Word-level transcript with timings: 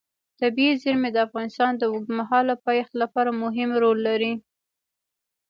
طبیعي 0.39 0.73
زیرمې 0.83 1.09
د 1.13 1.17
افغانستان 1.27 1.71
د 1.77 1.83
اوږدمهاله 1.91 2.53
پایښت 2.65 2.93
لپاره 3.01 3.31
مهم 3.43 3.69
رول 3.81 3.97
لري. 4.07 4.33